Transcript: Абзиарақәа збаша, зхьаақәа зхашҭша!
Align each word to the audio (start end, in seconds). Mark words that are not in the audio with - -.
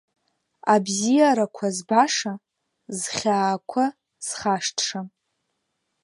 Абзиарақәа 0.73 1.67
збаша, 1.75 2.33
зхьаақәа 2.99 3.85
зхашҭша! 4.25 5.01